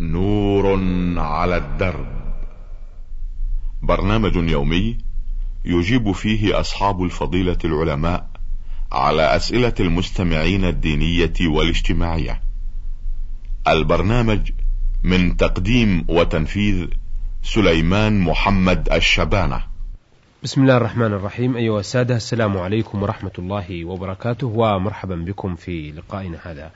نور 0.00 0.80
على 1.18 1.56
الدرب. 1.56 2.06
برنامج 3.82 4.36
يومي 4.36 4.98
يجيب 5.64 6.12
فيه 6.12 6.60
أصحاب 6.60 7.02
الفضيلة 7.02 7.58
العلماء 7.64 8.28
على 8.92 9.36
أسئلة 9.36 9.74
المستمعين 9.80 10.64
الدينية 10.64 11.32
والاجتماعية. 11.40 12.40
البرنامج 13.68 14.50
من 15.02 15.36
تقديم 15.36 16.04
وتنفيذ 16.08 16.86
سليمان 17.42 18.20
محمد 18.20 18.88
الشبانة. 18.92 19.60
بسم 20.42 20.62
الله 20.62 20.76
الرحمن 20.76 21.12
الرحيم. 21.12 21.56
أيها 21.56 21.80
السادة 21.80 22.16
السلام 22.16 22.58
عليكم 22.58 23.02
ورحمة 23.02 23.32
الله 23.38 23.84
وبركاته 23.84 24.46
ومرحبا 24.46 25.16
بكم 25.16 25.54
في 25.54 25.92
لقائنا 25.92 26.38
هذا. 26.42 26.70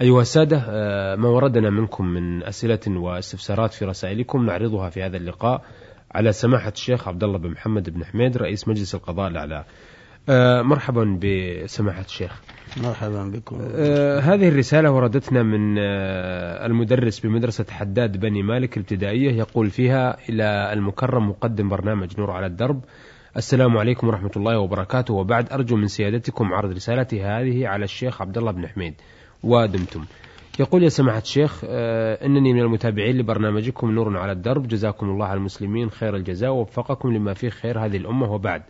أيها 0.00 0.20
السادة 0.20 0.62
آه، 0.68 1.16
ما 1.16 1.28
وردنا 1.28 1.70
منكم 1.70 2.06
من 2.06 2.42
أسئلة 2.42 2.80
واستفسارات 2.88 3.72
في 3.72 3.84
رسائلكم 3.84 4.46
نعرضها 4.46 4.90
في 4.90 5.02
هذا 5.02 5.16
اللقاء 5.16 5.62
على 6.14 6.32
سماحة 6.32 6.72
الشيخ 6.76 7.08
عبد 7.08 7.24
الله 7.24 7.38
بن 7.38 7.50
محمد 7.50 7.90
بن 7.90 8.04
حميد 8.04 8.36
رئيس 8.36 8.68
مجلس 8.68 8.94
القضاء 8.94 9.28
الأعلى. 9.28 9.64
آه، 10.28 10.62
مرحبا 10.62 11.18
بسماحة 11.22 12.00
الشيخ. 12.00 12.42
مرحبا 12.76 13.24
بكم. 13.24 13.58
آه 13.74 14.20
هذه 14.20 14.48
الرسالة 14.48 14.90
وردتنا 14.90 15.42
من 15.42 15.78
المدرس 15.78 17.20
بمدرسة 17.20 17.66
حداد 17.70 18.20
بني 18.20 18.42
مالك 18.42 18.76
الابتدائية 18.76 19.32
يقول 19.32 19.70
فيها 19.70 20.16
إلى 20.28 20.72
المكرم 20.72 21.28
مقدم 21.28 21.68
برنامج 21.68 22.20
نور 22.20 22.30
على 22.30 22.46
الدرب. 22.46 22.84
السلام 23.36 23.78
عليكم 23.78 24.06
ورحمة 24.06 24.32
الله 24.36 24.58
وبركاته. 24.58 25.14
وبعد 25.14 25.52
أرجو 25.52 25.76
من 25.76 25.86
سيادتكم 25.86 26.54
عرض 26.54 26.72
رسالتي 26.72 27.22
هذه 27.22 27.68
على 27.68 27.84
الشيخ 27.84 28.22
عبد 28.22 28.38
الله 28.38 28.52
بن 28.52 28.68
حميد. 28.68 28.94
ودمتم 29.42 30.04
يقول 30.60 30.82
يا 30.82 30.88
سماحة 30.88 31.18
الشيخ 31.18 31.64
آه 31.64 32.26
إنني 32.26 32.52
من 32.52 32.60
المتابعين 32.60 33.18
لبرنامجكم 33.18 33.90
نور 33.90 34.16
على 34.16 34.32
الدرب. 34.32 34.68
جزاكم 34.68 35.10
الله 35.10 35.26
على 35.26 35.38
المسلمين 35.38 35.90
خير 35.90 36.16
الجزاء 36.16 36.50
ووفقكم 36.50 37.12
لما 37.12 37.34
فيه 37.34 37.48
خير 37.48 37.84
هذه 37.84 37.96
الأمة 37.96 38.32
وبعد. 38.32 38.62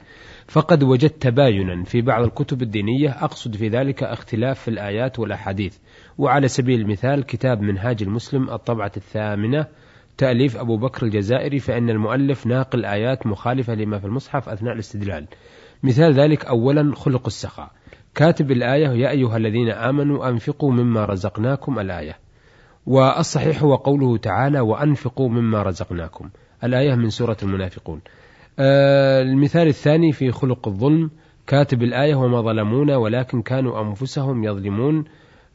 فقد 0.48 0.82
وجدت 0.82 1.22
تباينا 1.22 1.84
في 1.84 2.00
بعض 2.00 2.24
الكتب 2.24 2.62
الدينية 2.62 3.10
أقصد 3.10 3.56
في 3.56 3.68
ذلك 3.68 4.02
اختلاف 4.02 4.60
في 4.60 4.68
الآيات 4.68 5.18
والأحاديث. 5.18 5.76
وعلى 6.18 6.48
سبيل 6.48 6.80
المثال 6.80 7.24
كتاب 7.24 7.60
منهاج 7.60 8.02
المسلم 8.02 8.50
الطبعة 8.50 8.92
الثامنة 8.96 9.66
تأليف 10.18 10.56
أبو 10.56 10.76
بكر 10.76 11.06
الجزائري 11.06 11.58
فإن 11.58 11.90
المؤلف 11.90 12.46
ناقل 12.46 12.84
آيات 12.84 13.26
مخالفة 13.26 13.74
لما 13.74 13.98
في 13.98 14.04
المصحف 14.04 14.48
أثناء 14.48 14.74
الاستدلال. 14.74 15.26
مثال 15.82 16.12
ذلك 16.12 16.44
أولا 16.44 16.94
خلق 16.94 17.26
السخاء. 17.26 17.70
كاتب 18.18 18.50
الآية 18.50 18.88
يا 18.88 19.10
أيها 19.10 19.36
الذين 19.36 19.70
آمنوا 19.70 20.28
أنفقوا 20.28 20.72
مما 20.72 21.04
رزقناكم. 21.04 21.78
الآية. 21.78 22.16
والصحيح 22.86 23.62
هو 23.62 23.74
قوله 23.74 24.16
تعالى 24.16 24.60
وأنفقوا 24.60 25.28
مما 25.28 25.62
رزقناكم. 25.62 26.30
الآية 26.64 26.94
من 26.94 27.10
سورة 27.10 27.36
المنافقون. 27.42 28.00
آه 28.58 29.22
المثال 29.22 29.68
الثاني 29.68 30.12
في 30.12 30.32
خلق 30.32 30.68
الظلم 30.68 31.10
كاتب 31.46 31.82
الآية 31.82 32.14
وما 32.14 32.40
ظلمونا 32.40 32.96
ولكن 32.96 33.42
كانوا 33.42 33.80
أنفسهم 33.80 34.44
يظلمون. 34.44 35.04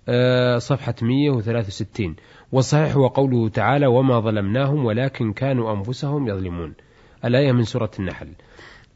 آه 0.10 0.58
صفحة 0.58 0.96
163 1.02 2.16
والصحيح 2.52 2.96
هو 2.96 3.08
قوله 3.08 3.50
تعالى 3.50 3.88
وما 3.88 4.20
ظلمناهم 4.20 4.86
ولكن 4.86 5.34
كانوا 5.34 5.74
أنفسهم 5.74 6.28
يظلمون. 6.28 6.74
الآية 7.26 7.52
من 7.52 7.64
سورة 7.64 7.92
النحل. 8.00 8.28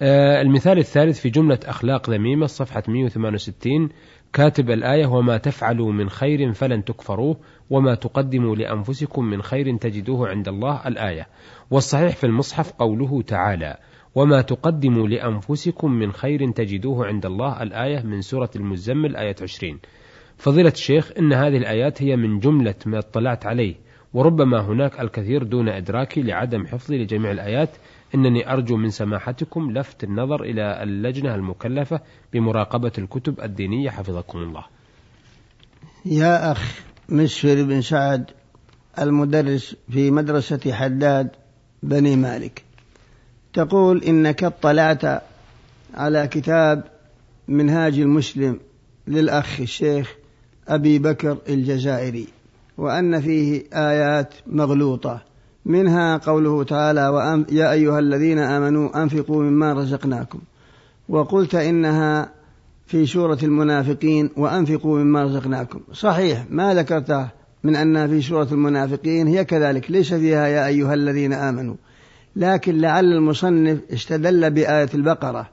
المثال 0.01 0.77
الثالث 0.77 1.19
في 1.19 1.29
جملة 1.29 1.59
أخلاق 1.65 2.09
ذميمة 2.09 2.45
صفحة 2.45 2.83
168 2.87 3.89
كاتب 4.33 4.69
الآية 4.69 5.05
وما 5.05 5.37
تفعلوا 5.37 5.91
من 5.91 6.09
خير 6.09 6.53
فلن 6.53 6.83
تكفروه 6.83 7.37
وما 7.69 7.95
تقدموا 7.95 8.55
لأنفسكم 8.55 9.25
من 9.25 9.41
خير 9.41 9.77
تجدوه 9.77 10.29
عند 10.29 10.47
الله. 10.47 10.87
الآية 10.87 11.27
والصحيح 11.71 12.15
في 12.15 12.23
المصحف 12.23 12.71
قوله 12.71 13.21
تعالى 13.21 13.77
وما 14.15 14.41
تقدموا 14.41 15.07
لأنفسكم 15.07 15.91
من 15.91 16.11
خير 16.11 16.51
تجدوه 16.51 17.05
عند 17.05 17.25
الله. 17.25 17.63
الآية 17.63 18.01
من 18.01 18.21
سورة 18.21 18.49
المزمل 18.55 19.15
آية 19.15 19.35
20 19.41 19.79
فضيلة 20.37 20.71
الشيخ 20.71 21.11
إن 21.19 21.33
هذه 21.33 21.57
الآيات 21.57 22.01
هي 22.03 22.15
من 22.15 22.39
جملة 22.39 22.75
ما 22.85 22.99
اطلعت 22.99 23.45
عليه 23.45 23.75
وربما 24.13 24.61
هناك 24.61 24.99
الكثير 24.99 25.43
دون 25.43 25.69
إدراكي 25.69 26.21
لعدم 26.21 26.65
حفظي 26.65 26.97
لجميع 26.97 27.31
الآيات 27.31 27.69
إنني 28.15 28.53
أرجو 28.53 28.77
من 28.77 28.89
سماحتكم 28.89 29.71
لفت 29.71 30.03
النظر 30.03 30.43
إلى 30.43 30.83
اللجنة 30.83 31.35
المكلفة 31.35 31.99
بمراقبة 32.33 32.91
الكتب 32.97 33.41
الدينية 33.41 33.89
حفظكم 33.89 34.37
الله. 34.39 34.65
يا 36.05 36.51
أخ 36.51 36.81
مسفر 37.09 37.63
بن 37.63 37.81
سعد 37.81 38.31
المدرس 38.99 39.75
في 39.89 40.11
مدرسة 40.11 40.73
حداد 40.73 41.29
بني 41.83 42.15
مالك. 42.15 42.63
تقول 43.53 44.03
إنك 44.03 44.43
اطلعت 44.43 45.23
على 45.93 46.27
كتاب 46.27 46.83
منهاج 47.47 47.99
المسلم 47.99 48.59
للأخ 49.07 49.59
الشيخ 49.59 50.15
أبي 50.67 50.99
بكر 50.99 51.37
الجزائري 51.49 52.27
وأن 52.77 53.21
فيه 53.21 53.63
آيات 53.73 54.33
مغلوطة. 54.47 55.21
منها 55.67 56.17
قوله 56.17 56.63
تعالى 56.63 57.45
يا 57.51 57.71
أيها 57.71 57.99
الذين 57.99 58.39
آمنوا 58.39 59.03
أنفقوا 59.03 59.43
مما 59.43 59.73
رزقناكم. 59.73 60.39
وقلت 61.09 61.55
إنها 61.55 62.29
في 62.85 63.05
سورة 63.05 63.37
المنافقين 63.43 64.29
وأنفقوا 64.37 64.99
مما 64.99 65.23
رزقناكم. 65.23 65.79
صحيح 65.93 66.45
ما 66.49 66.73
ذكرته 66.73 67.27
من 67.63 67.75
أنها 67.75 68.07
في 68.07 68.21
سورة 68.21 68.47
المنافقين 68.51 69.27
هي 69.27 69.45
كذلك 69.45 69.91
ليس 69.91 70.13
فيها 70.13 70.47
يا 70.47 70.67
أيها 70.67 70.93
الذين 70.93 71.33
آمنوا. 71.33 71.75
لكن 72.35 72.77
لعل 72.77 73.05
المصنف 73.05 73.79
استدل 73.93 74.51
بآية 74.51 74.89
البقرة. 74.93 75.49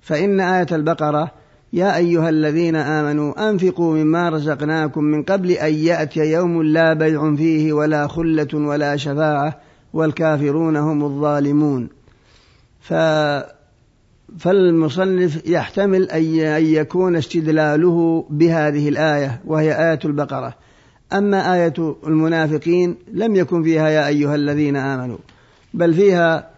فإن 0.00 0.40
آية 0.40 0.66
البقرة 0.72 1.30
يا 1.74 1.96
أيها 1.96 2.28
الذين 2.28 2.76
آمنوا 2.76 3.50
أنفقوا 3.50 3.94
مما 3.94 4.28
رزقناكم 4.28 5.04
من 5.04 5.22
قبل 5.22 5.50
أن 5.50 5.74
يأتي 5.74 6.20
يوم 6.20 6.62
لا 6.62 6.92
بيع 6.92 7.36
فيه 7.36 7.72
ولا 7.72 8.06
خلة 8.06 8.48
ولا 8.54 8.96
شفاعة 8.96 9.60
والكافرون 9.92 10.76
هم 10.76 11.04
الظالمون. 11.04 11.88
ف 12.80 12.94
فالمصنف 14.38 15.46
يحتمل 15.46 16.10
أن 16.10 16.22
يكون 16.64 17.16
استدلاله 17.16 18.26
بهذه 18.30 18.88
الآية 18.88 19.40
وهي 19.46 19.90
آية 19.90 19.98
البقرة. 20.04 20.54
أما 21.12 21.54
آية 21.54 21.96
المنافقين 22.06 22.96
لم 23.12 23.36
يكن 23.36 23.62
فيها 23.62 23.88
يا 23.88 24.06
أيها 24.06 24.34
الذين 24.34 24.76
آمنوا 24.76 25.18
بل 25.74 25.94
فيها 25.94 26.53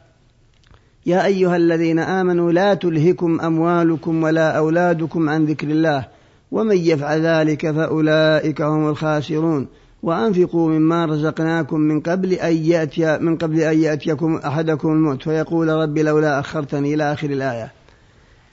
يا 1.06 1.27
أيها 1.27 1.56
الذين 1.56 1.99
آمنوا 1.99 2.53
لا 2.53 2.75
تلهكم 2.75 3.41
أموالكم 3.41 4.22
ولا 4.22 4.59
أولادكم 4.59 5.28
عن 5.28 5.44
ذكر 5.44 5.67
الله 5.69 6.06
ومن 6.53 6.77
يفعل 6.77 7.21
ذلك 7.21 7.71
فأولئك 7.71 8.62
هم 8.62 8.89
الخاسرون. 8.89 9.69
وأنفقوا 10.03 10.69
مما 10.69 11.05
رزقناكم 11.05 11.81
من 11.81 12.00
قبل 12.00 12.33
أن 12.33 12.56
يأتي 12.56 13.19
من 13.19 13.37
قبل 13.37 13.61
أن 13.61 13.78
يأتيكم 13.78 14.37
أحدكم 14.37 14.89
الموت. 14.89 15.22
فيقول 15.22 15.69
رب 15.69 15.99
لولا 15.99 16.41
أخرتني 16.41 16.94
إلى 16.94 17.12
آخر 17.12 17.31
الآية. 17.31 17.73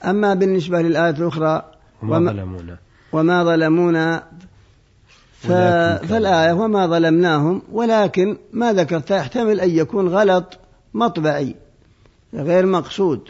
أما 0.04 0.34
بالنسبة 0.34 0.82
للآية 0.82 1.10
الأخرى 1.10 1.62
وما 2.02 2.32
ظلمونا. 2.32 2.76
وما 3.12 3.44
ظلمونا 3.44 4.22
فالآية 5.40 6.52
وما 6.52 6.86
ظلمناهم 6.86 7.62
ولكن 7.72 8.36
ما 8.52 8.72
ذكرت 8.72 9.10
يحتمل 9.10 9.60
أن 9.60 9.70
يكون 9.70 10.08
غلط 10.08 10.58
مطبعي. 10.94 11.63
غير 12.34 12.66
مقصود. 12.66 13.20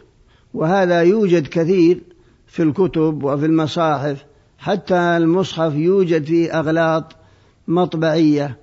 وهذا 0.54 1.02
يوجد 1.02 1.46
كثير 1.46 2.02
في 2.46 2.62
الكتب 2.62 3.24
وفي 3.24 3.46
المصاحف 3.46 4.24
حتى 4.58 4.96
المصحف 4.96 5.74
يوجد 5.74 6.24
فيه 6.24 6.58
أغلاط 6.58 7.16
مطبعية 7.68 8.56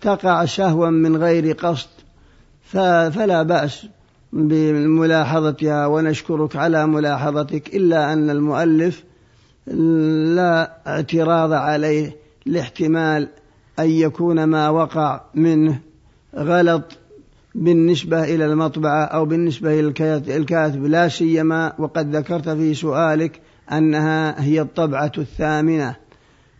تقع 0.00 0.44
شهوا 0.44 0.90
من 0.90 1.16
غير 1.16 1.52
قصد. 1.52 1.88
فلا 2.62 3.42
بأس 3.42 3.86
بملاحظتها 4.32 5.86
ونشكرك 5.86 6.56
على 6.56 6.86
ملاحظتك 6.86 7.76
إلا 7.76 8.12
أن 8.12 8.30
المؤلف 8.30 9.04
لا 10.36 10.78
اعتراض 10.86 11.52
عليه 11.52 12.16
لاحتمال 12.46 13.28
أن 13.78 13.90
يكون 13.90 14.44
ما 14.44 14.68
وقع 14.68 15.20
منه 15.34 15.80
غلط 16.36 16.98
بالنسبة 17.56 18.24
إلى 18.24 18.46
المطبعة 18.46 19.04
أو 19.04 19.24
بالنسبة 19.24 19.80
إلى 19.80 19.88
الكاتب 20.36 20.84
لا 20.84 21.08
سيما 21.08 21.72
وقد 21.78 22.16
ذكرت 22.16 22.48
في 22.48 22.74
سؤالك 22.74 23.40
أنها 23.72 24.42
هي 24.42 24.60
الطبعة 24.60 25.12
الثامنة. 25.18 25.96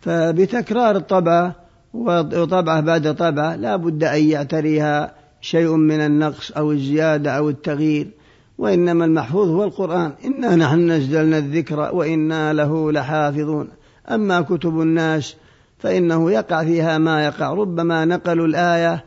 فبتكرار 0.00 0.96
الطبعة 0.96 1.54
وطبعة 1.94 2.80
بعد 2.80 3.14
طبعة 3.14 3.56
لا 3.56 3.76
بد 3.76 4.04
أن 4.04 4.22
يعتريها 4.22 5.14
شيء 5.40 5.76
من 5.76 6.00
النقص 6.00 6.52
أو 6.52 6.72
الزيادة 6.72 7.30
أو 7.30 7.48
التغيير 7.48 8.10
وإنما 8.58 9.04
المحفوظ 9.04 9.48
هو 9.48 9.64
القرآن. 9.64 10.12
إنا 10.24 10.56
نحن 10.56 10.90
نزلنا 10.90 11.38
الذكر 11.38 11.94
وإنا 11.94 12.52
له 12.52 12.92
لحافظون. 12.92 13.68
أما 14.10 14.40
كتب 14.40 14.80
الناس 14.80 15.36
فإنه 15.78 16.30
يقع 16.30 16.64
فيها 16.64 16.98
ما 16.98 17.24
يقع. 17.24 17.52
ربما 17.52 18.04
نقلوا 18.04 18.46
الآية 18.46 19.04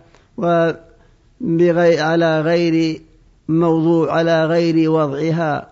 وبغير 1.42 2.04
على 2.04 2.42
غير 2.42 3.02
موضوع 3.48 4.14
على 4.14 4.46
غير 4.46 4.92
وضعها 4.92 5.68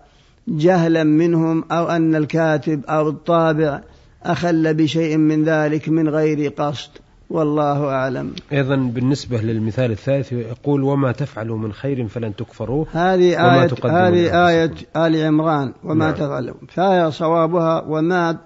جهلا 0.48 1.04
منهم 1.04 1.64
أو 1.72 1.88
أن 1.88 2.16
الكاتب 2.16 2.84
أو 2.84 3.08
الطابع 3.08 3.80
أخل 4.22 4.74
بشيء 4.74 5.16
من 5.16 5.44
ذلك 5.44 5.88
من 5.88 6.08
غير 6.08 6.48
قصد. 6.48 6.90
والله 7.30 7.84
أعلم. 7.84 8.32
أيضا 8.52 8.76
بالنسبة 8.76 9.38
للمثال 9.38 9.90
الثالث 9.90 10.32
يقول 10.32 10.82
وما 10.82 11.12
تفعلوا 11.12 11.58
من 11.58 11.72
خير 11.72 12.08
فلن 12.08 12.36
تكفروه. 12.36 12.86
هذه 12.92 13.54
آية 13.54 13.70
هذه 13.84 14.48
آية 14.48 14.74
آل 14.96 15.26
عمران 15.26 15.72
وما 15.84 16.04
نعم. 16.04 16.14
تفعلوا. 16.14 16.54
فهي 16.68 17.10
صوابها 17.10 17.84
وما 17.88 18.38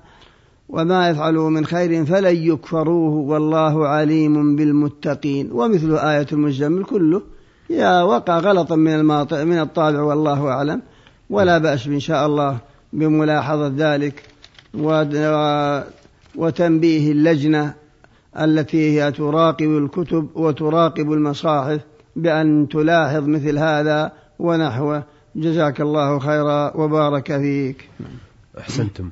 وما 0.72 1.08
يفعلوا 1.08 1.50
من 1.50 1.66
خير 1.66 2.04
فلن 2.04 2.36
يكفروه 2.36 3.14
والله 3.14 3.88
عليم 3.88 4.56
بالمتقين. 4.56 5.52
ومثل 5.52 5.96
آية 5.96 6.26
المزمل 6.32 6.84
كله 6.84 7.22
يا 7.70 8.02
وقع 8.02 8.38
غلطا 8.38 8.76
من 8.76 9.04
من 9.50 9.58
الطابع 9.60 10.00
والله 10.00 10.48
أعلم. 10.48 10.82
ولا 11.30 11.58
بأس 11.58 11.86
إن 11.86 12.00
شاء 12.00 12.26
الله 12.26 12.58
بملاحظة 12.92 13.72
ذلك 13.76 14.22
وتنبيه 16.36 17.12
اللجنة 17.12 17.74
التي 18.40 19.00
هي 19.00 19.12
تراقب 19.12 19.78
الكتب 19.78 20.28
وتراقب 20.34 21.12
المصاحف 21.12 21.80
بأن 22.16 22.68
تلاحظ 22.68 23.26
مثل 23.28 23.58
هذا 23.58 24.12
ونحوه 24.38 25.02
جزاك 25.36 25.80
الله 25.80 26.18
خيرا 26.18 26.76
وبارك 26.76 27.36
فيك. 27.36 27.88
أحسنتم. 28.58 29.10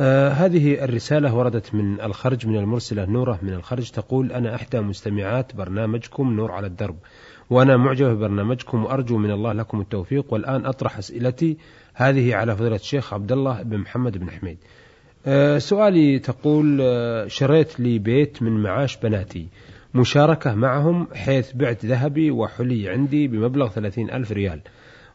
آه 0.00 0.28
هذه 0.28 0.84
الرسالة 0.84 1.34
وردت 1.34 1.74
من 1.74 2.00
الخرج 2.00 2.46
من 2.46 2.56
المرسلة 2.56 3.04
نورة 3.04 3.38
من 3.42 3.54
الخرج 3.54 3.90
تقول 3.90 4.32
أنا 4.32 4.54
إحدى 4.54 4.80
مستمعات 4.80 5.54
برنامجكم 5.54 6.32
نور 6.32 6.52
على 6.52 6.66
الدرب 6.66 6.96
وأنا 7.50 7.76
معجبة 7.76 8.14
ببرنامجكم 8.14 8.84
وأرجو 8.84 9.18
من 9.18 9.30
الله 9.30 9.52
لكم 9.52 9.80
التوفيق 9.80 10.32
والآن 10.32 10.66
أطرح 10.66 10.98
أسئلتي 10.98 11.58
هذه 11.94 12.34
على 12.34 12.56
فضيلة 12.56 12.76
الشيخ 12.76 13.14
عبد 13.14 13.32
الله 13.32 13.62
بن 13.62 13.78
محمد 13.78 14.18
بن 14.18 14.30
حميد. 14.30 14.58
آه، 15.26 15.58
سؤالي 15.58 16.18
تقول 16.18 16.78
آه، 16.82 17.26
شريت 17.26 17.80
لي 17.80 17.98
بيت 17.98 18.42
من 18.42 18.62
معاش 18.62 18.96
بناتي 18.96 19.48
مشاركة 19.94 20.54
معهم 20.54 21.08
حيث 21.14 21.52
بعت 21.52 21.86
ذهبي 21.86 22.30
وحلي 22.30 22.88
عندي 22.88 23.28
بمبلغ 23.28 23.68
ثلاثين 23.68 24.10
ألف 24.10 24.32
ريال 24.32 24.60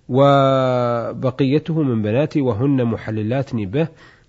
وبقيته 0.09 1.81
من 1.81 2.01
بناتي 2.01 2.41
وهن 2.41 2.85
محللاتني 2.85 3.65
به 3.65 3.88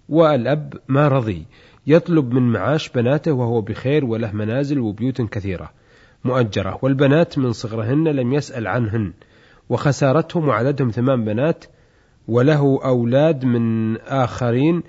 والأب 0.08 0.74
ما 0.88 1.08
رضي. 1.08 1.46
يطلب 1.86 2.32
من 2.32 2.42
معاش 2.42 2.88
بناته 2.88 3.32
وهو 3.32 3.60
بخير 3.60 4.04
وله 4.04 4.32
منازل 4.32 4.78
وبيوت 4.78 5.22
كثيرة. 5.22 5.70
مؤجرة. 6.24 6.78
والبنات 6.82 7.38
من 7.38 7.52
صغرهن 7.52 8.08
لم 8.08 8.32
يسأل 8.32 8.66
عنهن. 8.66 9.12
وخسارتهم 9.68 10.48
وعددهم 10.48 10.90
ثمان 10.90 11.24
بنات. 11.24 11.64
وله 12.28 12.80
أولاد 12.84 13.44
من 13.44 13.96
آخرين. 13.96 14.82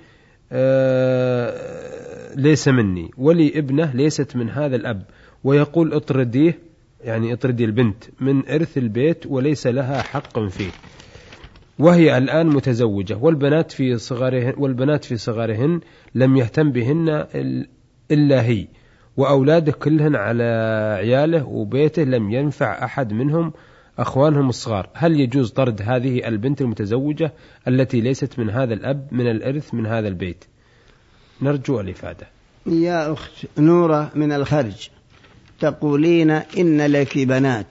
آه، 0.52 1.54
ليس 2.36 2.68
مني. 2.68 3.10
ولي 3.16 3.58
ابنه 3.58 3.92
ليست 3.94 4.36
من 4.36 4.50
هذا 4.50 4.76
الأب. 4.76 5.02
ويقول 5.44 5.92
اطرديه 5.92 6.58
يعني 7.00 7.32
اطردي 7.32 7.64
البنت 7.64 8.04
من 8.20 8.48
إرث 8.48 8.78
البيت 8.78 9.26
وليس 9.26 9.66
لها 9.66 10.02
حق 10.02 10.38
فيه. 10.38 10.70
وهي 11.78 12.18
الآن 12.18 12.46
متزوجة 12.46 13.16
والبنات 13.16 13.72
في 13.72 13.98
صغارهن 13.98 14.54
والبنات 14.58 15.04
في 15.04 15.16
صغارهن 15.16 15.80
لم 16.14 16.36
يهتم 16.36 16.72
بهن 16.72 17.26
إلا 18.10 18.42
هي 18.42 18.66
وأولاده 19.16 19.72
كلهن 19.72 20.16
على 20.16 20.44
عياله 20.98 21.46
وبيته 21.46 22.02
لم 22.02 22.30
ينفع 22.30 22.84
أحد 22.84 23.12
منهم 23.12 23.52
أخوانهم 23.98 24.48
الصغار. 24.48 24.88
هل 24.94 25.20
يجوز 25.20 25.50
طرد 25.50 25.82
هذه 25.82 26.28
البنت 26.28 26.60
المتزوجة 26.60 27.32
التي 27.68 28.00
ليست 28.00 28.38
من 28.38 28.50
هذا 28.50 28.74
الأب 28.74 29.08
من 29.12 29.30
الإرث 29.30 29.74
من 29.74 29.86
هذا 29.86 30.08
البيت؟ 30.08 30.44
نرجو 31.42 31.80
الإفادة. 31.80 32.26
يا 32.66 33.12
أخت 33.12 33.32
نورة 33.58 34.10
من 34.14 34.32
الخرج 34.32 34.88
تقولين 35.60 36.30
إن 36.30 36.80
لك 36.86 37.18
بنات 37.18 37.66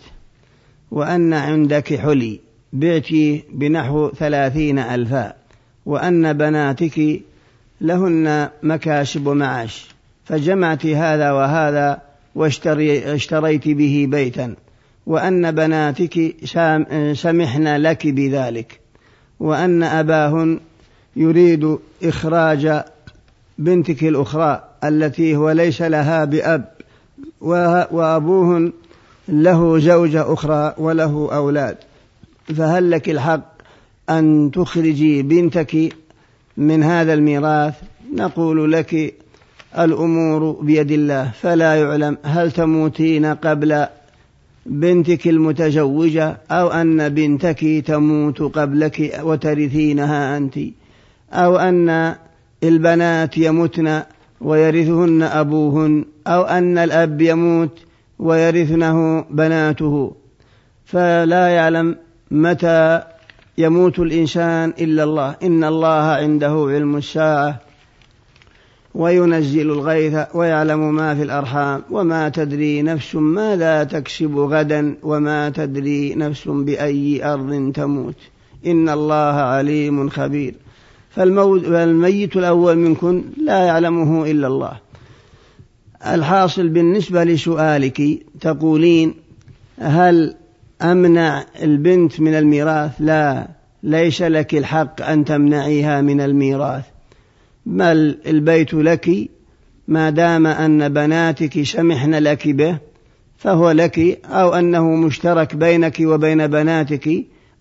وأن 0.91 1.33
عندك 1.33 1.93
حلي. 1.93 2.44
بعتي 2.75 3.43
بنحو 3.53 4.09
ثلاثين 4.09 4.79
ألفا 4.79 5.33
وأن 5.85 6.33
بناتك 6.33 7.21
لهن 7.81 8.49
مكاسب 8.63 9.27
معاش 9.27 9.87
فجمعت 10.25 10.85
هذا 10.85 11.31
وهذا 11.31 12.01
واشتريت 12.35 13.67
به 13.67 14.07
بيتا 14.09 14.55
وأن 15.05 15.51
بناتك 15.51 16.35
سمحن 17.13 17.67
لك 17.75 18.07
بذلك 18.07 18.79
وأن 19.39 19.83
أباهن 19.83 20.59
يريد 21.15 21.77
إخراج 22.03 22.83
بنتك 23.57 24.03
الأخرى 24.03 24.63
التي 24.83 25.35
هو 25.35 25.51
ليس 25.51 25.81
لها 25.81 26.25
بأب 26.25 26.65
وأبوهن 27.91 28.73
له 29.27 29.79
زوجة 29.79 30.33
أخرى 30.33 30.73
وله 30.77 31.29
أولاد. 31.33 31.77
فهل 32.53 32.91
لك 32.91 33.09
الحق 33.09 33.55
أن 34.09 34.51
تخرجي 34.53 35.21
بنتك 35.21 35.93
من 36.57 36.83
هذا 36.83 37.13
الميراث؟ 37.13 37.73
نقول 38.13 38.71
لك 38.71 39.15
الأمور 39.77 40.51
بيد 40.51 40.91
الله 40.91 41.31
فلا 41.41 41.75
يعلم 41.75 42.17
هل 42.23 42.51
تموتين 42.51 43.25
قبل 43.25 43.85
بنتك 44.65 45.27
المتزوجة 45.27 46.37
أو 46.51 46.67
أن 46.67 47.09
بنتك 47.09 47.83
تموت 47.85 48.41
قبلك 48.41 49.19
وترثينها 49.23 50.37
أنت 50.37 50.59
أو 51.31 51.57
أن 51.57 52.15
البنات 52.63 53.37
يمتن 53.37 54.01
ويرثهن 54.41 55.23
أبوهن 55.23 56.05
أو 56.27 56.41
أن 56.41 56.77
الأب 56.77 57.21
يموت 57.21 57.79
ويرثنه 58.19 59.21
بناته. 59.21 60.15
فلا 60.85 61.47
يعلم 61.47 61.95
متى 62.31 63.01
يموت 63.57 63.99
الإنسان 63.99 64.73
إلا 64.79 65.03
الله؟ 65.03 65.35
إن 65.43 65.63
الله 65.63 66.01
عنده 66.21 66.67
علم 66.69 66.97
الساعة 66.97 67.59
وينزل 68.95 69.71
الغيث 69.71 70.17
ويعلم 70.33 70.95
ما 70.95 71.15
في 71.15 71.23
الأرحام. 71.23 71.83
وما 71.91 72.29
تدري 72.29 72.81
نفس 72.81 73.15
ماذا 73.15 73.83
تكسب 73.83 74.37
غدا 74.37 74.95
وما 75.03 75.49
تدري 75.49 76.15
نفس 76.15 76.47
بأي 76.47 77.33
أرض 77.33 77.71
تموت. 77.75 78.15
إن 78.65 78.89
الله 78.89 79.33
عليم 79.33 80.09
خبير. 80.09 80.55
فالميت 81.09 82.35
الأول 82.37 82.75
منكم 82.75 83.23
لا 83.37 83.59
يعلمه 83.63 84.31
إلا 84.31 84.47
الله. 84.47 84.77
الحاصل 86.05 86.69
بالنسبة 86.69 87.23
لسؤالك 87.23 88.01
تقولين 88.41 89.13
هل 89.79 90.35
أمنع 90.81 91.45
البنت 91.61 92.19
من 92.19 92.33
الميراث؟ 92.33 92.91
لا. 92.99 93.47
ليس 93.83 94.21
لك 94.21 94.55
الحق 94.55 95.01
أن 95.01 95.25
تمنعيها 95.25 96.01
من 96.01 96.21
الميراث. 96.21 96.83
بل 97.65 98.17
البيت 98.27 98.73
لك 98.73 99.09
ما 99.87 100.09
دام 100.09 100.47
أن 100.47 100.93
بناتك 100.93 101.63
سمحن 101.63 102.13
لك 102.13 102.47
به 102.47 102.77
فهو 103.37 103.71
لك 103.71 104.19
أو 104.25 104.53
أنه 104.53 104.95
مشترك 104.95 105.55
بينك 105.55 105.97
وبين 105.99 106.47
بناتك. 106.47 107.09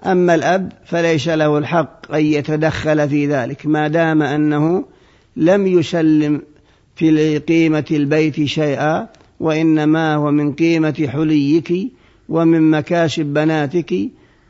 أما 0.07 0.35
الأب 0.35 0.73
فليس 0.85 1.29
له 1.29 1.59
الحق 1.59 2.15
أن 2.15 2.25
يتدخل 2.25 3.09
في 3.09 3.27
ذلك 3.27 3.67
ما 3.67 3.89
دام 3.89 4.23
أنه 4.23 4.85
لم 5.37 5.67
يسلم 5.67 6.43
في 6.97 7.39
قيمة 7.39 7.85
البيت 7.91 8.45
شيئا 8.45 9.09
وإنما 9.41 10.15
هو 10.15 10.31
من 10.31 10.53
قيمة 10.53 11.09
حليك. 11.13 11.73
ومن 12.29 12.71
مكاسب 12.71 13.27
بناتك 13.27 13.95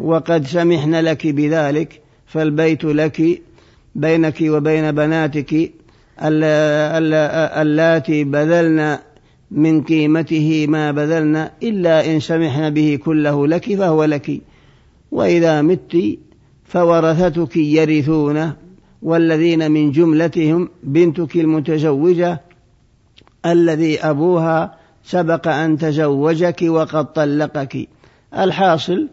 وقد 0.00 0.46
سمحن 0.46 0.94
لك 0.94 1.26
بذلك 1.26 2.00
فالبيت 2.26 2.84
لك 2.84 3.42
بينك 3.94 4.36
وبين 4.42 4.92
بناتك 4.92 5.72
اللاتي 7.62 8.24
بذلن 8.24 8.98
من 9.50 9.82
قيمته 9.82 10.66
ما 10.68 10.90
بذلن 10.90 11.48
إلا 11.62 12.12
إن 12.12 12.20
سمحن 12.20 12.70
به 12.70 12.98
كله 13.04 13.46
لك 13.46 13.74
فهو 13.74 14.04
لك. 14.04 14.40
وإذا 15.12 15.62
مت 15.62 15.96
فورثتك 16.64 17.56
يرثون 17.56 18.52
والذين 19.02 19.70
من 19.70 19.92
جملتهم 19.92 20.68
بنتك 20.82 21.36
المتزوجة 21.36 22.40
الذي 23.46 24.00
أبوها 24.00 24.78
سبق 25.06 25.48
أن 25.48 25.78
تزوجك 25.78 26.62
وقد 26.62 27.12
طلقك. 27.12 27.88
الحاصل 28.38 29.08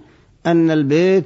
أن 0.45 0.71
البيت 0.71 1.25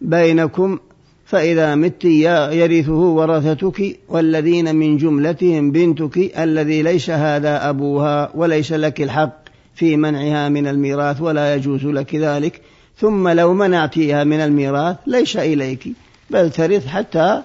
بينكم 0.00 0.78
فإذا 1.24 1.74
مت 1.74 2.04
يرثه 2.04 2.92
ورثتك 2.92 3.98
والذين 4.08 4.76
من 4.76 4.96
جملتهم 4.96 5.70
بنتك 5.70 6.38
الذي 6.38 6.82
ليس 6.82 7.10
هذا 7.10 7.68
أبوها 7.68 8.30
وليس 8.34 8.72
لك 8.72 9.00
الحق 9.02 9.36
في 9.74 9.96
منعها 9.96 10.48
من 10.48 10.66
الميراث 10.66 11.20
ولا 11.20 11.54
يجوز 11.54 11.84
لك 11.84 12.14
ذلك. 12.14 12.60
ثم 12.98 13.28
لو 13.28 13.54
منعتيها 13.54 14.24
من 14.24 14.40
الميراث 14.40 14.96
ليس 15.06 15.36
إليك. 15.36 15.88
بل 16.30 16.50
ترث 16.50 16.86
حتى 16.86 17.42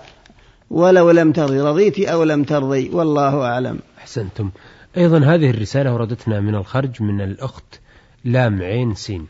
ولو 0.69 1.11
لم 1.11 1.31
ترضي 1.31 1.61
رضيت 1.61 1.99
أو 1.99 2.23
لم 2.23 2.43
ترضي 2.43 2.89
والله 2.89 3.41
أعلم. 3.41 3.79
أحسنتم. 3.97 4.49
أيضا 4.97 5.19
هذه 5.19 5.49
الرسالة 5.49 5.93
وردتنا 5.93 6.39
من 6.39 6.55
الخرج 6.55 7.03
من 7.03 7.21
الأخت 7.21 7.79
لام 8.23 8.61
عين 8.61 8.93
سين. 8.93 9.27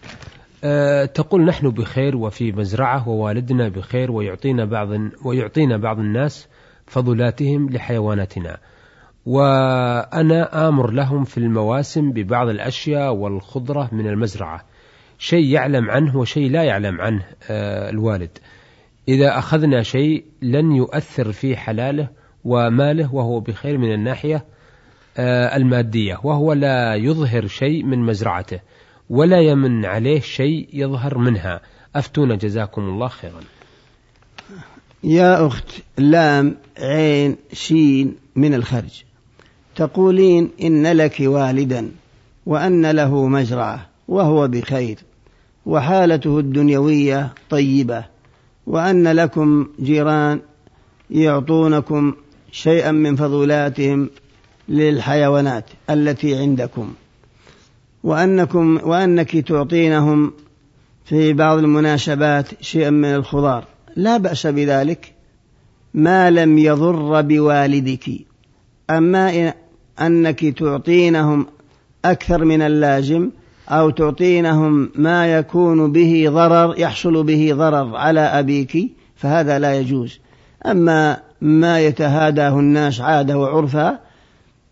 أه 0.63 1.05
تقول 1.05 1.45
نحن 1.45 1.69
بخير 1.69 2.17
وفي 2.17 2.51
مزرعة 2.51 3.09
ووالدنا 3.09 3.69
بخير 3.69 4.11
ويعطينا 4.11 4.65
بعض 4.65 4.89
ويعطينا 5.25 5.77
بعض 5.77 5.99
الناس 5.99 6.47
فضلاتهم 6.85 7.69
لحيواناتنا. 7.69 8.57
وأنا 9.25 10.67
آمر 10.67 10.91
لهم 10.91 11.23
في 11.23 11.37
المواسم 11.37 12.11
ببعض 12.11 12.49
الأشياء 12.49 13.13
والخضرة 13.13 13.89
من 13.91 14.07
المزرعة. 14.07 14.65
شيء 15.19 15.45
يعلم 15.45 15.91
عنه 15.91 16.17
وشيء 16.17 16.51
لا 16.51 16.63
يعلم 16.63 17.01
عنه 17.01 17.23
أه 17.49 17.89
الوالد. 17.89 18.37
إذا 19.07 19.37
أخذنا 19.37 19.83
شيء 19.83 20.25
لن 20.41 20.71
يؤثر 20.71 21.31
في 21.31 21.57
حلاله 21.57 22.07
وماله 22.43 23.15
وهو 23.15 23.39
بخير 23.39 23.77
من 23.77 23.93
الناحية 23.93 24.45
المادية 25.19 26.19
وهو 26.23 26.53
لا 26.53 26.95
يظهر 26.95 27.47
شيء 27.47 27.83
من 27.83 27.99
مزرعته 27.99 28.59
ولا 29.09 29.41
يمن 29.41 29.85
عليه 29.85 30.19
شيء 30.19 30.69
يظهر 30.73 31.17
منها. 31.17 31.61
أفتونا 31.95 32.35
جزاكم 32.35 32.81
الله 32.81 33.07
خيرا. 33.07 33.39
يا 35.03 35.47
أخت 35.47 35.71
لام 35.97 36.55
عين 36.79 37.37
شين 37.53 38.15
من 38.35 38.53
الخرج. 38.53 39.03
تقولين 39.75 40.49
إن 40.61 40.87
لك 40.87 41.15
والدا 41.19 41.91
وأن 42.45 42.91
له 42.91 43.27
مزرعة 43.27 43.89
وهو 44.07 44.47
بخير 44.47 44.97
وحالته 45.65 46.39
الدنيوية 46.39 47.33
طيبة 47.49 48.05
وأن 48.67 49.07
لكم 49.07 49.67
جيران 49.81 50.41
يعطونكم 51.09 52.13
شيئا 52.51 52.91
من 52.91 53.15
فضولاتهم 53.15 54.09
للحيوانات 54.69 55.65
التي 55.89 56.35
عندكم. 56.35 56.93
وأنكم 58.03 58.79
وأنك 58.83 59.37
تعطينهم 59.37 60.33
في 61.05 61.33
بعض 61.33 61.57
المناسبات 61.57 62.47
شيئا 62.61 62.89
من 62.89 63.15
الخضار. 63.15 63.65
لا 63.95 64.17
بأس 64.17 64.47
بذلك. 64.47 65.13
ما 65.93 66.29
لم 66.29 66.57
يضر 66.57 67.21
بوالدك. 67.21 68.09
أما 68.89 69.53
أنك 70.01 70.45
تعطينهم 70.45 71.45
أكثر 72.05 72.45
من 72.45 72.61
اللازم 72.61 73.29
أو 73.69 73.89
تعطينهم 73.89 74.89
ما 74.95 75.37
يكون 75.37 75.91
به 75.91 76.25
ضرر 76.29 76.79
يحصل 76.79 77.23
به 77.23 77.51
ضرر 77.53 77.95
على 77.95 78.19
أبيك 78.19 78.91
فهذا 79.15 79.59
لا 79.59 79.79
يجوز. 79.79 80.19
أما 80.65 81.17
ما 81.41 81.79
يتهاداه 81.79 82.59
الناس 82.59 83.01
عادة 83.01 83.37
وعرفا 83.37 83.99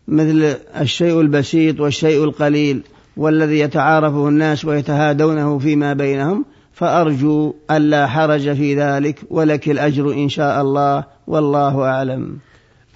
مثل 0.09 0.55
الشيء 0.81 1.21
البسيط 1.21 1.79
والشيء 1.79 2.23
القليل 2.23 2.83
والذي 3.17 3.59
يتعارفه 3.59 4.27
الناس 4.27 4.65
ويتهادونه 4.65 5.59
فيما 5.59 5.93
بينهم 5.93 6.45
فأرجو 6.73 7.55
ألا 7.71 8.07
حرج 8.07 8.53
في 8.53 8.75
ذلك 8.75 9.19
ولك 9.29 9.69
الأجر 9.69 10.13
إن 10.13 10.29
شاء 10.29 10.61
الله 10.61 11.05
والله 11.27 11.83
أعلم. 11.83 12.37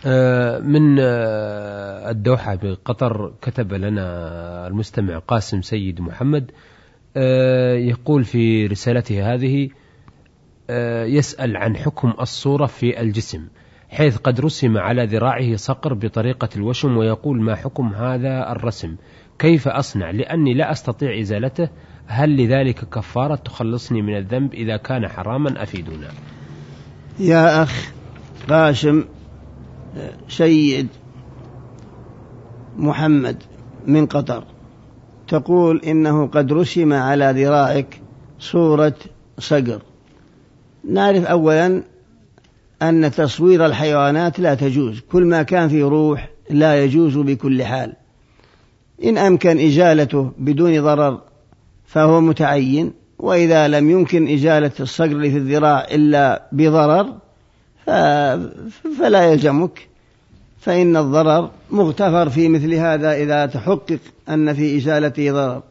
آه، 0.05 0.59
من 0.59 0.99
آه، 0.99 2.11
الدوحة 2.11 2.55
بقطر 2.55 3.33
كتب 3.41 3.73
لنا 3.73 4.67
المستمع 4.67 5.19
قاسم 5.19 5.61
سيد 5.61 6.01
محمد 6.01 6.51
آه، 7.17 7.75
يقول 7.75 8.23
في 8.23 8.67
رسالته 8.67 9.33
هذه 9.33 9.69
يسأل 11.05 11.57
عن 11.57 11.75
حكم 11.75 12.13
الصورة 12.21 12.65
في 12.65 13.01
الجسم. 13.01 13.47
حيث 13.93 14.17
قد 14.17 14.41
رسم 14.41 14.77
على 14.77 15.05
ذراعه 15.05 15.55
صقر 15.55 15.93
بطريقة 15.93 16.49
الوشم 16.55 16.97
ويقول 16.97 17.41
ما 17.41 17.55
حكم 17.55 17.87
هذا 17.87 18.51
الرسم؟ 18.51 18.95
كيف 19.39 19.67
أصنع؟ 19.67 20.11
لأني 20.11 20.53
لا 20.53 20.71
أستطيع 20.71 21.19
إزالته. 21.19 21.69
هل 22.07 22.37
لذلك 22.37 22.89
كفارة 22.89 23.35
تخلصني 23.35 24.01
من 24.01 24.17
الذنب 24.17 24.53
إذا 24.53 24.77
كان 24.77 25.07
حراما 25.07 25.63
أفيدونا؟ 25.63 26.07
يا 27.19 27.63
أخ 27.63 27.91
قاسم 28.49 29.05
سيد 30.27 30.87
محمد 32.77 33.43
من 33.87 34.05
قطر 34.05 34.43
تقول 35.27 35.81
إنه 35.87 36.27
قد 36.27 36.53
رسم 36.53 36.93
على 36.93 37.33
ذراعك 37.35 38.01
صورة 38.39 38.95
صقر. 39.39 39.81
نعرف 40.89 41.25
أولا 41.25 41.83
أن 42.83 43.11
تصوير 43.11 43.65
الحيوانات 43.65 44.39
لا 44.39 44.55
تجوز. 44.55 44.99
كل 45.11 45.25
ما 45.25 45.43
كان 45.43 45.69
في 45.69 45.83
روح 45.83 46.29
لا 46.49 46.83
يجوز 46.83 47.17
بكل 47.17 47.63
حال. 47.63 47.93
إن 49.03 49.17
أمكن 49.17 49.65
إزالته 49.65 50.31
بدون 50.37 50.81
ضرر 50.81 51.21
فهو 51.85 52.21
متعين 52.21 52.93
وإذا 53.19 53.67
لم 53.67 53.91
يمكن 53.91 54.33
إزالة 54.33 54.71
الصقر 54.79 55.19
في 55.29 55.37
الذراع 55.37 55.87
إلا 55.91 56.43
بضرر 56.51 57.13
فلا 58.99 59.31
يلزمك. 59.31 59.87
فإن 60.59 60.97
الضرر 60.97 61.49
مغتفر 61.71 62.29
في 62.29 62.49
مثل 62.49 62.73
هذا 62.73 63.13
إذا 63.13 63.45
تحقق 63.45 63.99
أن 64.29 64.53
في 64.53 64.77
إزالته 64.77 65.31
ضرر. 65.31 65.61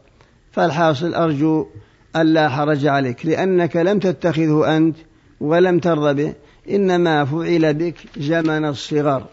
فالحاصل 0.51 1.13
أرجو 1.13 1.67
ألا 2.15 2.49
حرج 2.49 2.85
عليك 2.85 3.25
لأنك 3.25 3.75
لم 3.75 3.99
تتخذه 3.99 4.77
أنت 4.77 4.95
ولم 5.41 5.79
ترضى 5.79 6.23
به. 6.23 6.33
إنما 6.69 7.25
فعل 7.25 7.73
بك 7.73 7.95
زمن 8.17 8.65
الصغر. 8.65 9.23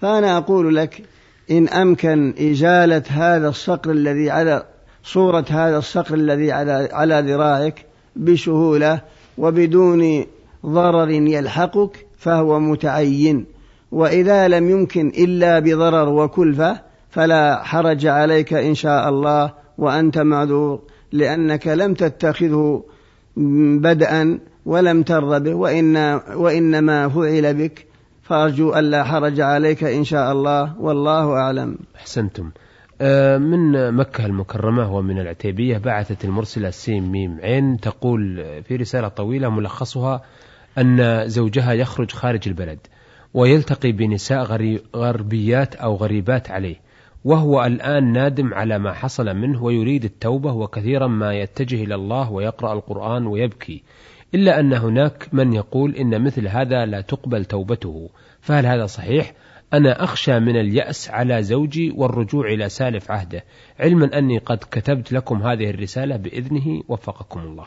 فأنا 0.00 0.36
أقول 0.38 0.76
لك 0.76 1.02
إن 1.50 1.68
أمكن 1.68 2.34
إزالة 2.50 3.02
هذا 3.08 3.48
الصقر 3.48 3.90
الذي 3.90 4.30
على 4.30 4.66
صورة 5.04 5.44
هذا 5.50 5.78
الصقر 5.78 6.14
الذي 6.14 6.52
على 6.52 6.88
على 6.92 7.20
ذراعك 7.26 7.84
بسهولة 8.16 9.00
وبدون 9.38 10.24
ضرر 10.66 11.10
يلحقك 11.10 12.06
فهو 12.18 12.60
متعين. 12.60 13.46
وإذا 13.92 14.48
لم 14.48 14.70
يمكن 14.70 15.08
إلا 15.08 15.58
بضرر 15.58 16.08
وكلفة 16.08 16.80
فلا 17.10 17.62
حرج 17.62 18.06
عليك 18.06 18.52
إن 18.52 18.74
شاء 18.74 19.08
الله 19.08 19.52
وأنت 19.78 20.18
معذور 20.18 20.80
لأنك 21.12 21.66
لم 21.66 21.94
تتخذه 21.94 22.84
بدءا 23.76 24.38
ولم 24.66 25.02
ترضى 25.02 25.50
به 25.50 25.54
وإن 25.54 25.96
وإنما 26.34 27.08
فعل 27.08 27.54
بك. 27.54 27.86
فأرجو 28.22 28.74
ألا 28.74 29.04
حرج 29.04 29.40
عليك 29.40 29.84
إن 29.84 30.04
شاء 30.04 30.32
الله 30.32 30.80
والله 30.80 31.32
أعلم. 31.32 31.78
أحسنتم. 31.96 32.50
آه، 33.00 33.38
من 33.38 33.92
مكة 33.92 34.26
المكرمة 34.26 34.94
ومن 34.94 35.18
العتيبية 35.18 35.78
بعثت 35.78 36.24
المرسلة 36.24 36.70
سين 36.70 37.02
ميم 37.02 37.38
عين 37.42 37.80
تقول 37.80 38.44
في 38.62 38.76
رسالة 38.76 39.08
طويلة 39.08 39.48
ملخصها 39.50 40.22
أن 40.78 41.22
زوجها 41.28 41.72
يخرج 41.72 42.10
خارج 42.10 42.48
البلد 42.48 42.78
ويلتقي 43.34 43.92
بنساء 43.92 44.42
غربيات 44.94 45.74
أو 45.74 45.96
غريبات 45.96 46.50
عليه 46.50 46.76
وهو 47.24 47.64
الآن 47.64 48.12
نادم 48.12 48.54
على 48.54 48.78
ما 48.78 48.92
حصل 48.92 49.34
منه 49.34 49.64
ويريد 49.64 50.04
التوبة 50.04 50.52
وكثيرا 50.52 51.06
ما 51.06 51.34
يتجه 51.34 51.84
إلى 51.84 51.94
الله 51.94 52.32
ويقرأ 52.32 52.72
القرآن 52.72 53.26
ويبكي. 53.26 53.82
إلا 54.34 54.60
أن 54.60 54.72
هناك 54.72 55.28
من 55.32 55.52
يقول 55.52 55.94
إن 55.94 56.24
مثل 56.24 56.48
هذا 56.48 56.86
لا 56.86 57.00
تقبل 57.00 57.44
توبته. 57.44 58.10
فهل 58.40 58.66
هذا 58.66 58.86
صحيح؟ 58.86 59.32
أنا 59.72 60.04
أخشى 60.04 60.40
من 60.40 60.56
اليأس 60.56 61.10
على 61.10 61.42
زوجي 61.42 61.90
والرجوع 61.96 62.52
إلى 62.52 62.68
سالف 62.68 63.10
عهده. 63.10 63.44
علما 63.80 64.18
أني 64.18 64.38
قد 64.38 64.58
كتبت 64.70 65.12
لكم 65.12 65.42
هذه 65.42 65.70
الرسالة 65.70 66.16
بإذنه 66.16 66.82
وفقكم 66.88 67.40
الله. 67.40 67.66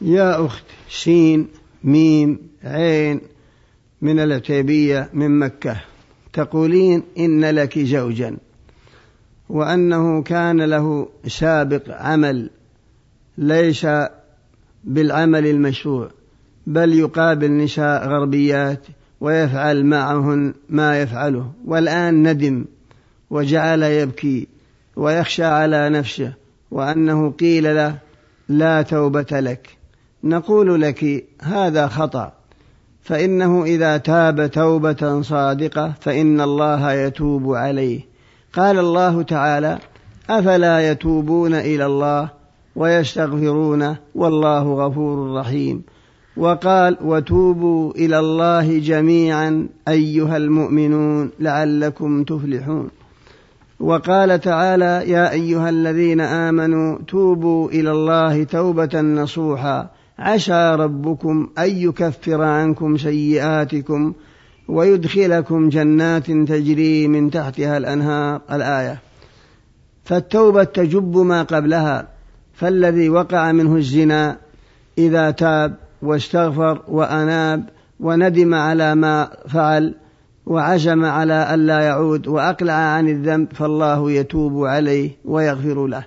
يا 0.00 0.46
أخت 0.46 0.64
شين 0.88 1.48
ميم 1.84 2.38
عين 2.64 3.20
من 4.02 4.20
العتيبية 4.20 5.08
من 5.12 5.38
مكة. 5.38 5.80
تقولين 6.32 7.02
إن 7.18 7.44
لك 7.44 7.78
زوجا 7.78 8.36
وأنه 9.48 10.22
كان 10.22 10.62
له 10.62 11.08
سابق 11.26 11.82
عمل. 11.88 12.50
ليس 13.38 13.86
بالعمل 14.84 15.46
المشروع 15.46 16.10
بل 16.66 16.92
يقابل 16.94 17.56
نساء 17.56 18.08
غربيات 18.08 18.86
ويفعل 19.20 19.84
معهن 19.84 20.54
ما 20.68 21.00
يفعله. 21.00 21.52
والآن 21.64 22.28
ندم 22.28 22.64
وجعل 23.30 23.82
يبكي 23.82 24.48
ويخشى 24.96 25.44
على 25.44 25.88
نفسه 25.88 26.32
وأنه 26.70 27.30
قيل 27.30 27.76
له 27.76 27.98
لا 28.48 28.82
توبة 28.82 29.40
لك. 29.40 29.68
نقول 30.24 30.80
لك 30.80 31.24
هذا 31.42 31.86
خطأ 31.86 32.32
فإنه 33.02 33.64
إذا 33.64 33.96
تاب 33.96 34.50
توبة 34.50 35.22
صادقة 35.22 35.94
فإن 36.00 36.40
الله 36.40 36.92
يتوب 36.92 37.54
عليه. 37.54 38.00
قال 38.52 38.78
الله 38.78 39.22
تعالى 39.22 39.78
أفلا 40.30 40.90
يتوبون 40.90 41.54
إلى 41.54 41.86
الله 41.86 42.41
ويستغفرونه 42.76 43.96
والله 44.14 44.86
غفور 44.86 45.40
رحيم. 45.40 45.82
وقال 46.36 46.96
وتوبوا 47.04 47.92
إلى 47.92 48.18
الله 48.18 48.78
جميعا 48.78 49.68
أيها 49.88 50.36
المؤمنون 50.36 51.30
لعلكم 51.40 52.24
تفلحون. 52.24 52.88
وقال 53.80 54.40
تعالى 54.40 55.02
يا 55.06 55.32
أيها 55.32 55.68
الذين 55.70 56.20
آمنوا 56.20 56.98
توبوا 57.08 57.70
إلى 57.70 57.90
الله 57.90 58.44
توبة 58.44 59.00
نصوحا. 59.00 59.90
عسى 60.18 60.76
ربكم 60.78 61.48
أن 61.58 61.68
يكفر 61.68 62.42
عنكم 62.42 62.96
سيئاتكم 62.96 64.12
ويدخلكم 64.68 65.68
جنات 65.68 66.26
تجري 66.26 67.08
من 67.08 67.30
تحتها 67.30 67.76
الأنهار. 67.76 68.40
الآية 68.52 68.98
فالتوبة 70.04 70.64
تجب 70.64 71.16
ما 71.16 71.42
قبلها. 71.42 72.11
فالذي 72.62 73.08
وقع 73.08 73.52
منه 73.52 73.76
الزنا 73.76 74.38
إذا 74.98 75.30
تاب 75.30 75.74
واستغفر 76.02 76.82
وأناب 76.88 77.68
وندم 78.00 78.54
على 78.54 78.94
ما 78.94 79.30
فعل 79.48 79.94
وعزم 80.46 81.04
على 81.04 81.54
ألا 81.54 81.80
يعود 81.80 82.28
وأقلع 82.28 82.72
عن 82.72 83.08
الذنب 83.08 83.52
فالله 83.52 84.10
يتوب 84.10 84.64
عليه 84.64 85.10
ويغفر 85.24 85.86
له. 85.86 86.04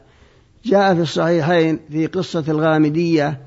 جاء 0.65 0.95
في 0.95 1.01
الصحيحين 1.01 1.79
في 1.91 2.07
قصة 2.07 2.43
الغامدية 2.47 3.39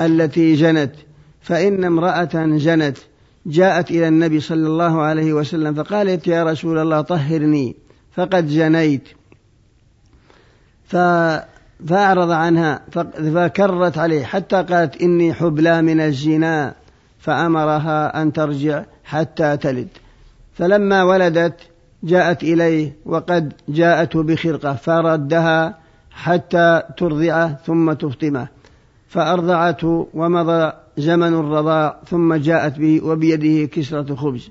التي 0.00 0.54
جنت 0.54 0.92
فإن 1.40 1.84
امرأة 1.84 2.30
جنت 2.34 2.98
جاءت 3.46 3.90
إلى 3.90 4.08
النبي 4.08 4.40
صلى 4.40 4.66
الله 4.66 5.02
عليه 5.02 5.32
وسلم 5.32 5.74
فقالت 5.74 6.26
يا 6.26 6.44
رسول 6.44 6.78
الله 6.78 7.00
طهرني 7.00 7.76
فقد 8.12 8.48
جنيت. 8.48 9.08
فأعرض 11.88 12.30
عنها 12.30 12.80
فكرت 13.34 13.98
عليه 13.98 14.24
حتى 14.24 14.62
قالت 14.62 15.02
إني 15.02 15.34
حبلى 15.34 15.82
من 15.82 16.00
الزنا 16.00 16.74
فأمرها 17.18 18.22
أن 18.22 18.32
ترجع 18.32 18.84
حتى 19.04 19.56
تلد. 19.56 19.88
فلما 20.54 21.02
ولدت 21.02 21.60
جاءت 22.02 22.42
إليه 22.42 22.96
وقد 23.06 23.52
جاءته 23.68 24.22
بخرقة 24.22 24.74
فردها 24.74 25.78
حتى 26.10 26.82
ترضعه 26.96 27.58
ثم 27.66 27.92
تفطمه. 27.92 28.48
فأرضعته 29.08 30.08
ومضى 30.14 30.72
زمن 30.98 31.34
الرضاع 31.34 31.96
ثم 32.10 32.34
جاءت 32.34 32.78
به 32.78 33.00
وبيده 33.04 33.66
كسرة 33.66 34.14
خبز. 34.14 34.50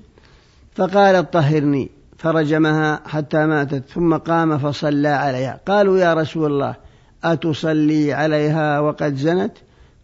فقالت 0.74 1.32
طهرني 1.32 1.90
فرجمها 2.18 3.00
حتى 3.06 3.46
ماتت 3.46 3.82
ثم 3.94 4.16
قام 4.16 4.58
فصلى 4.58 5.08
عليها. 5.08 5.60
قالوا 5.66 5.98
يا 5.98 6.14
رسول 6.14 6.52
الله 6.52 6.85
أتصلي 7.32 8.12
عليها 8.12 8.80
وقد 8.80 9.16
زنت؟ 9.16 9.52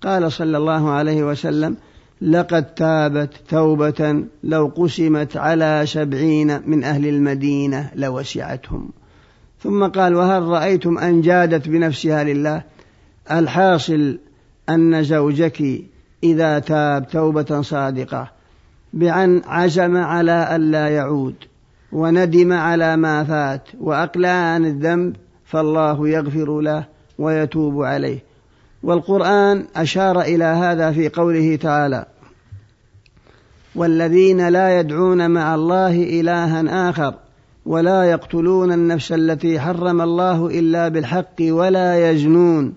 قال 0.02 0.32
صلى 0.32 0.56
الله 0.56 0.90
عليه 0.90 1.24
وسلم 1.24 1.76
لقد 2.22 2.74
تابت 2.74 3.30
توبة 3.48 4.24
لو 4.44 4.72
قسمت 4.76 5.36
على 5.36 5.82
سبعين 5.86 6.62
من 6.66 6.84
أهل 6.84 7.06
المدينة 7.06 7.90
لوسعتهم. 7.94 8.90
ثم 9.62 9.86
قال 9.86 10.14
وهل 10.14 10.42
رأيتم 10.42 10.98
أن 10.98 11.20
جادت 11.20 11.68
بنفسها 11.68 12.24
لله؟ 12.24 12.62
الحاصل 13.30 14.18
أن 14.68 15.02
زوجك 15.02 15.62
إذا 16.24 16.58
تاب 16.58 17.08
توبة 17.08 17.62
صادقة 17.62 18.30
بأن 18.92 19.42
عزم 19.46 19.96
على 19.96 20.56
ألا 20.56 20.88
يعود 20.88 21.34
وندم 21.92 22.52
على 22.52 22.96
ما 22.96 23.24
فات 23.24 23.62
وأقلع 23.80 24.28
عن 24.28 24.64
الذنب 24.64 25.16
فالله 25.44 26.08
يغفر 26.08 26.60
له. 26.60 26.84
ويتوب 27.18 27.82
عليه. 27.82 28.18
والقرآن 28.82 29.64
أشار 29.76 30.20
إلى 30.20 30.44
هذا 30.44 30.92
في 30.92 31.08
قوله 31.08 31.56
تعالى 31.56 32.06
والذين 33.74 34.48
لا 34.48 34.80
يدعون 34.80 35.30
مع 35.30 35.54
الله 35.54 36.20
إلها 36.20 36.90
آخر 36.90 37.14
ولا 37.66 38.04
يقتلون 38.04 38.72
النفس 38.72 39.12
التي 39.12 39.60
حرم 39.60 40.00
الله 40.00 40.46
إلا 40.46 40.88
بالحق 40.88 41.36
ولا 41.40 42.10
يزنون. 42.10 42.74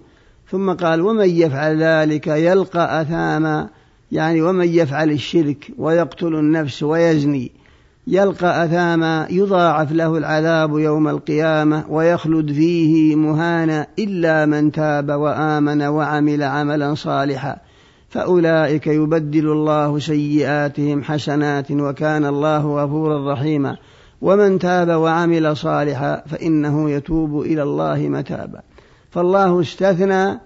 ثم 0.52 0.74
قال 0.74 1.02
ومن 1.02 1.30
يفعل 1.30 1.84
ذلك 1.84 2.28
يلقى 2.28 3.02
أثاما. 3.02 3.70
يعني 4.12 4.42
ومن 4.42 4.68
يفعل 4.68 5.12
الشرك 5.12 5.68
ويقتل 5.78 6.36
النفس 6.36 6.84
ويزني. 6.84 7.52
يلقى 8.08 8.66
أثاما 8.66 9.28
يضاعف 9.30 9.92
له 9.92 10.18
العذاب 10.18 10.80
يوم 10.80 11.08
القيامة 11.08 11.86
ويخلد 11.90 12.52
فيه 12.52 13.16
مهانا 13.16 13.88
إلا 14.00 14.46
من 14.46 14.72
تاب 14.72 15.10
وآمن 15.10 15.82
وعمل 15.82 16.44
عملا 16.44 16.96
صالحا. 16.96 17.58
فأولئك 18.10 18.88
يبدل 18.88 19.52
الله 19.52 20.00
سيئاتهم 20.00 21.04
حسنات 21.04 21.72
وكان 21.72 22.26
الله 22.26 22.84
غفورا 22.84 23.34
رحيما. 23.34 23.78
ومن 24.22 24.60
تاب 24.60 24.90
وعمل 24.90 25.58
صالحا 25.58 26.24
فإنه 26.26 26.90
يتوب 26.90 27.42
إلى 27.42 27.64
الله 27.64 27.98
متابا. 27.98 28.62
فالله 29.12 29.62
استثنى 29.62 30.40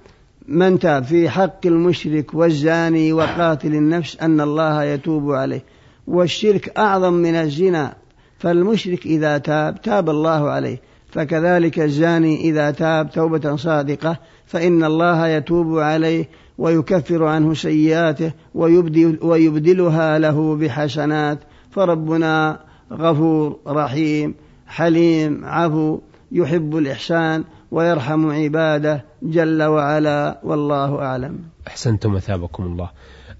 من 0.48 0.80
تاب 0.80 1.04
في 1.04 1.30
حق 1.30 1.66
المشرك 1.66 2.34
والزاني 2.34 3.14
وقاتل 3.14 3.76
النفس 3.76 4.18
أن 4.22 4.42
الله 4.42 4.84
يتوب 4.84 5.32
عليه. 5.32 5.64
والشرك 6.10 6.78
أعظم 6.78 7.14
من 7.14 7.36
الزنا 7.36 7.94
فالمشرك 8.38 9.06
إذا 9.06 9.38
تاب 9.38 9.82
تاب 9.82 10.10
الله 10.10 10.50
عليه 10.50 10.82
فكذلك 11.12 11.80
الزاني 11.80 12.42
إذا 12.42 12.72
تاب 12.72 13.12
توبة 13.12 13.56
صادقة 13.56 14.18
فإن 14.46 14.84
الله 14.84 15.28
يتوب 15.28 15.80
عليه 15.80 16.30
ويكفر 16.58 17.24
عنه 17.24 17.54
سيئاته 17.54 18.32
ويبدل 18.56 19.20
ويبدلها 19.22 20.20
له 20.20 20.56
بحسنات 20.56 21.40
فربنا 21.72 22.60
غفور 22.92 23.60
رحيم 23.68 24.36
حليم 24.68 25.46
عفو 25.46 26.00
يحب 26.32 26.78
الإحسان 26.78 27.44
ويرحم 27.72 28.32
عباده 28.32 29.06
جل 29.24 29.64
وعلا 29.64 30.40
والله 30.44 31.02
أعلم. 31.02 31.40
أحسنتم 31.68 32.16
أثابكم 32.16 32.64
الله. 32.64 32.90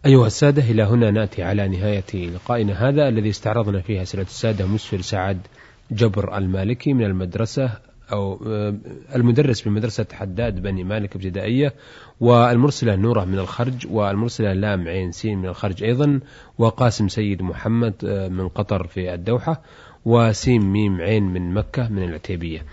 أيها 0.06 0.28
السادة 0.28 0.64
إلى 0.64 0.84
هنا 0.84 1.12
نأتي 1.12 1.44
على 1.44 1.68
نهاية 1.68 2.30
لقائنا 2.30 2.90
هذا 2.90 3.08
الذي 3.08 3.30
استعرضنا 3.30 3.82
فيه 3.82 4.02
أسئلة 4.02 4.24
السادة 4.24 4.66
مسفر 4.66 5.02
سعد 5.02 5.40
جبر 5.92 6.38
المالكي 6.38 6.94
من 6.94 7.06
المدرسة 7.06 7.72
أو 8.12 8.40
آه، 8.48 8.76
المدرس 9.16 9.62
بمدرسة 9.62 10.06
حداد 10.14 10.62
بني 10.62 10.84
مالك 10.84 11.16
ابتدائية 11.16 11.74
والمرسلة 12.20 12.96
نورة 12.96 13.26
من 13.26 13.40
الخرج 13.40 13.88
والمرسلة 13.92 14.54
لام 14.54 14.88
عين 14.88 15.12
سين 15.12 15.38
من 15.38 15.50
الخرج 15.50 15.84
أيضا 15.84 16.20
وقاسم 16.58 17.08
سيد 17.08 17.42
محمد 17.42 17.94
آه، 18.06 18.28
من 18.28 18.48
قطر 18.48 18.88
في 18.88 19.14
الدوحة 19.14 19.62
وسيم 20.06 20.74
ميم 20.74 21.02
عين 21.02 21.24
من 21.24 21.54
مكة 21.54 21.90
من 21.90 22.04
العتيبية. 22.04 22.66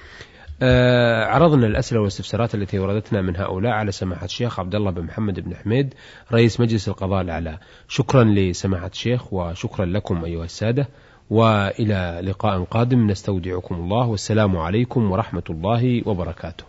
عرضنا 0.62 1.66
الأسئلة 1.66 2.00
والاستفسارات 2.00 2.54
التي 2.54 2.78
وردتنا 2.78 3.22
من 3.22 3.36
هؤلاء 3.36 3.72
على 3.72 3.92
سماحة 3.92 4.24
الشيخ 4.24 4.60
عبد 4.60 4.74
الله 4.74 4.90
بن 4.90 5.02
محمد 5.02 5.40
بن 5.40 5.56
حميد 5.56 5.94
رئيس 6.32 6.60
مجلس 6.60 6.88
القضاء 6.88 7.20
الأعلى 7.20 7.58
شكرا 7.88 8.24
لسماحة 8.24 8.86
الشيخ 8.86 9.32
وشكرا 9.32 9.86
لكم 9.86 10.24
أيها 10.24 10.44
السادة 10.44 10.88
وإلى 11.30 12.20
لقاء 12.22 12.64
قادم 12.64 13.10
نستودعكم 13.10 13.74
الله 13.74 14.06
والسلام 14.06 14.56
عليكم 14.56 15.10
ورحمة 15.10 15.42
الله 15.50 16.02
وبركاته. 16.08 16.64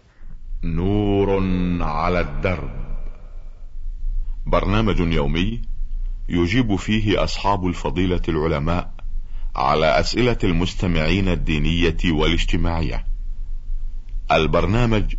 نور 0.63 1.43
على 1.81 2.19
الدرب. 2.19 2.71
برنامج 4.45 4.99
يومي 4.99 5.61
يجيب 6.29 6.75
فيه 6.75 7.23
أصحاب 7.23 7.67
الفضيلة 7.67 8.21
العلماء 8.29 8.91
على 9.55 9.99
أسئلة 9.99 10.37
المستمعين 10.43 11.27
الدينية 11.27 11.97
والاجتماعية. 12.05 13.06
البرنامج 14.31 15.15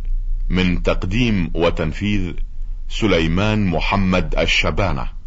من 0.49 0.83
تقديم 0.83 1.51
وتنفيذ 1.53 2.33
سليمان 2.89 3.65
محمد 3.65 4.35
الشبانة. 4.39 5.18